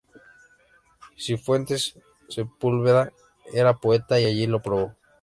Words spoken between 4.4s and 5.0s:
lo probó.